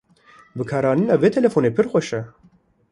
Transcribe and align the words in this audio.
Bikaranîna 0.57 1.15
vê 1.21 1.29
telefonê 1.37 1.69
pir 1.75 1.85
xweş 1.91 2.09
e. 2.19 2.21